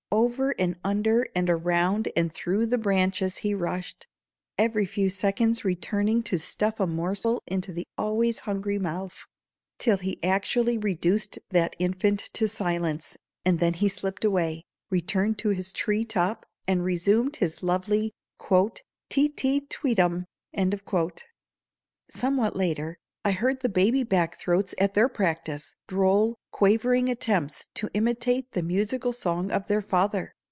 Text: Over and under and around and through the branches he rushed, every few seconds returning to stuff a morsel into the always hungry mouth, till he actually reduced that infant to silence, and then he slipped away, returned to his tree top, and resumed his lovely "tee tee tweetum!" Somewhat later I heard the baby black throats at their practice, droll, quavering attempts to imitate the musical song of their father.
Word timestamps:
Over 0.13 0.51
and 0.59 0.75
under 0.83 1.25
and 1.33 1.49
around 1.49 2.11
and 2.17 2.33
through 2.33 2.65
the 2.65 2.77
branches 2.77 3.37
he 3.37 3.53
rushed, 3.53 4.07
every 4.57 4.85
few 4.85 5.09
seconds 5.09 5.63
returning 5.63 6.21
to 6.23 6.37
stuff 6.37 6.81
a 6.81 6.85
morsel 6.87 7.41
into 7.47 7.71
the 7.71 7.85
always 7.97 8.39
hungry 8.39 8.77
mouth, 8.77 9.25
till 9.79 9.97
he 9.97 10.21
actually 10.21 10.77
reduced 10.77 11.39
that 11.51 11.77
infant 11.79 12.19
to 12.33 12.49
silence, 12.49 13.15
and 13.45 13.59
then 13.59 13.73
he 13.75 13.87
slipped 13.87 14.25
away, 14.25 14.63
returned 14.89 15.37
to 15.39 15.49
his 15.49 15.71
tree 15.71 16.03
top, 16.03 16.45
and 16.67 16.83
resumed 16.83 17.37
his 17.37 17.63
lovely 17.63 18.11
"tee 19.09 19.29
tee 19.29 19.61
tweetum!" 19.61 20.25
Somewhat 22.09 22.55
later 22.57 22.97
I 23.23 23.33
heard 23.33 23.59
the 23.59 23.69
baby 23.69 24.01
black 24.03 24.39
throats 24.39 24.73
at 24.79 24.95
their 24.95 25.07
practice, 25.07 25.75
droll, 25.87 26.39
quavering 26.49 27.07
attempts 27.07 27.67
to 27.75 27.87
imitate 27.93 28.53
the 28.53 28.63
musical 28.63 29.13
song 29.13 29.51
of 29.51 29.67
their 29.67 29.83
father. 29.83 30.33